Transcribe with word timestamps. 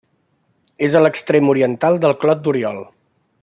És 0.87 0.95
a 0.95 1.03
l'extrem 1.03 1.53
oriental 1.55 2.01
del 2.07 2.17
Clot 2.25 2.43
d'Oriol. 2.49 2.83